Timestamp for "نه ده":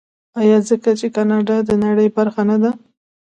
2.49-2.71